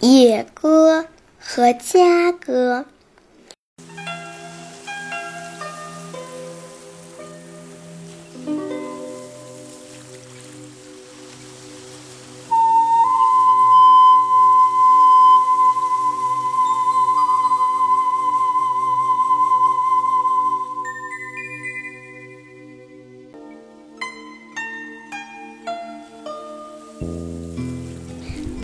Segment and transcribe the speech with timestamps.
[0.00, 1.06] 野鸽
[1.38, 2.84] 和家鸽。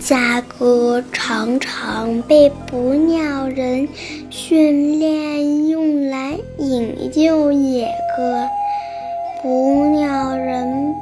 [0.05, 3.89] 嘉哥常常被捕鸟人
[4.29, 8.47] 训练用来引诱野鸽。
[9.41, 10.93] 捕鸟人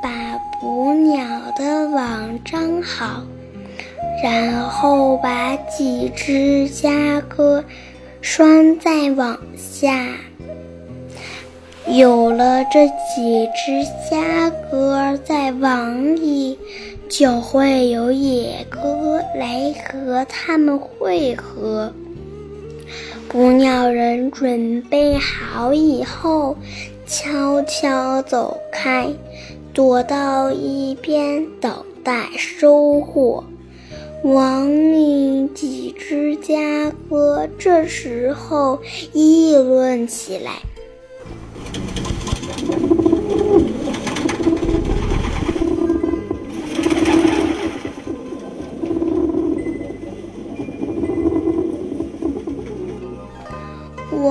[0.00, 3.24] 把捕鸟的网张好，
[4.22, 7.64] 然后把几只嘉哥
[8.20, 10.06] 拴在网下。
[11.88, 16.56] 有了这几只嘉哥在网里。
[17.08, 21.92] 就会有野鸽来和他们会合。
[23.28, 26.56] 捕鸟人准备好以后，
[27.06, 29.08] 悄悄走开，
[29.72, 31.72] 躲到一边等
[32.02, 33.44] 待收获。
[34.22, 38.80] 网里几只家哥这时候
[39.12, 40.62] 议论起来。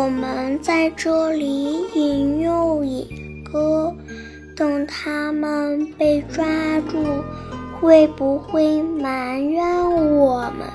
[0.06, 3.04] 我们在这里引诱野
[3.44, 3.92] 鸽，
[4.56, 6.46] 等他们被抓
[6.88, 7.04] 住，
[7.82, 9.66] 会不会埋怨
[10.16, 10.68] 我们？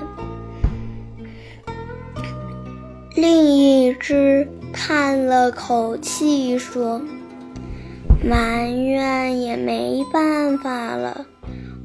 [3.15, 7.01] 另一只叹了口气说
[8.21, 11.25] ：“埋怨也没办法了，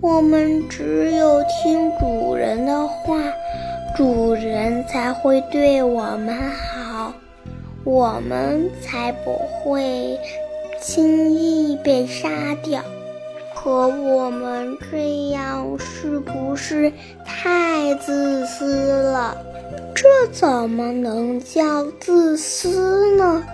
[0.01, 3.17] 我们只有听主人的话，
[3.97, 6.76] 主人才会对我们好。”
[7.87, 10.19] 我们才不会
[10.83, 12.29] 轻易被杀
[12.61, 12.83] 掉。
[13.55, 16.93] 可我们这样是不是
[17.25, 19.37] 太自私了？
[19.95, 23.45] 这怎么能叫自私呢？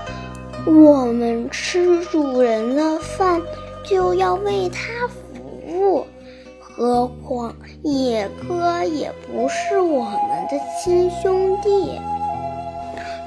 [0.67, 3.39] 我们吃主人的饭
[3.85, 5.45] 就要为他服
[5.79, 6.07] 务，
[6.59, 12.01] 何况野哥也不是我们的亲兄弟。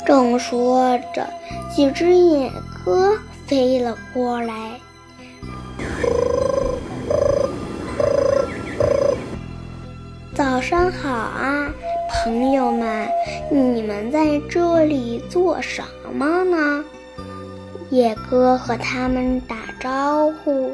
[0.06, 1.28] 正说着，
[1.76, 2.52] 几只野
[2.86, 3.18] 鸽
[3.48, 4.54] 飞了过来。
[10.34, 11.74] 早上好啊，
[12.10, 13.08] 朋友们！
[13.50, 15.82] 你们在这里做什
[16.14, 16.84] 么呢？
[17.90, 20.74] 野哥和他们打招呼。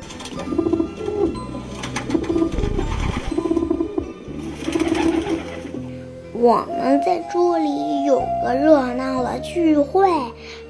[6.42, 10.10] 我们在这里有个热闹的聚会，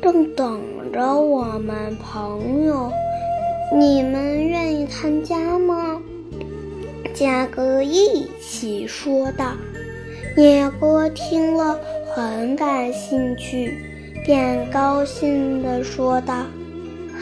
[0.02, 0.59] 正等
[0.92, 2.92] 着我们朋友。
[3.74, 6.02] 你们愿意参加吗？
[7.14, 9.54] 嘉哥一起说道。
[10.36, 11.80] 野哥听了
[12.14, 13.74] 很感兴趣，
[14.26, 16.34] 便高兴地说道：“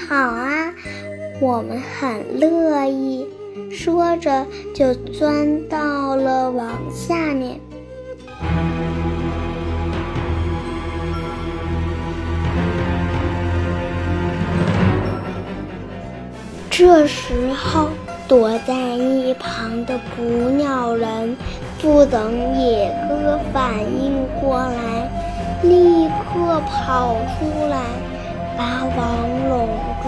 [0.09, 0.73] 好啊，
[1.39, 3.27] 我们很乐意。”
[3.69, 7.59] 说着就钻到了网下面。
[16.69, 17.89] 这时候，
[18.25, 21.35] 躲在一旁的捕鸟人
[21.81, 25.09] 不等野哥反应过来，
[25.61, 27.81] 立刻跑出来，
[28.57, 28.97] 把网
[29.49, 29.67] 拢
[30.01, 30.07] 住。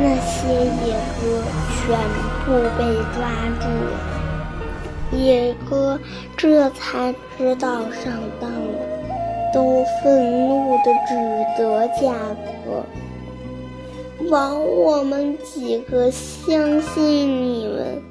[0.00, 0.48] 那些
[0.84, 1.22] 野哥
[1.70, 1.96] 全
[2.44, 2.82] 部被
[3.14, 3.18] 抓
[3.60, 3.66] 住，
[5.12, 5.98] 野哥
[6.36, 8.78] 这才知道上当了，
[9.52, 11.16] 都愤怒地指
[11.56, 12.14] 责甲
[12.64, 12.84] 哥。
[14.30, 18.02] 枉我们几个相信你们，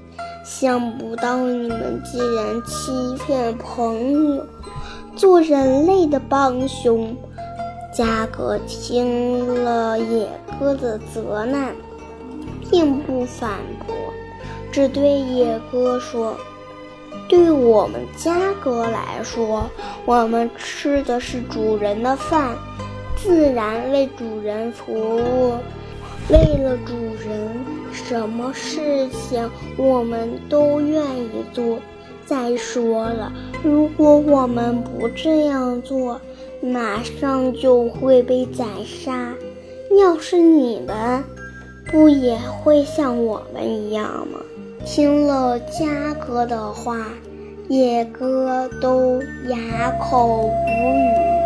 [0.43, 4.45] 想不到你们竟然欺骗朋友，
[5.15, 7.15] 做人类的帮凶。
[7.93, 10.27] 嘉哥听了野
[10.59, 11.75] 哥的责难，
[12.69, 13.95] 并不反驳，
[14.71, 16.35] 只对野哥说
[17.27, 19.69] ：“对我们家哥来说，
[20.05, 22.55] 我们吃的是主人的饭，
[23.15, 25.55] 自然为主人服务。”
[26.29, 26.93] 为了主
[27.25, 27.55] 人，
[27.93, 31.79] 什么事情我们都愿意做。
[32.25, 33.31] 再说了，
[33.63, 36.19] 如果我们不这样做，
[36.61, 39.33] 马上就会被宰杀。
[39.97, 41.23] 要是你们，
[41.89, 44.39] 不也会像我们一样吗？
[44.85, 46.97] 听了嘉哥的话，
[47.67, 51.36] 野哥都哑口无语。